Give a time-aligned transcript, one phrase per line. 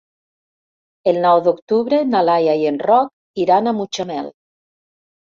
[1.11, 4.31] El nou d'octubre na Laia i en Roc iran a Mutxamel.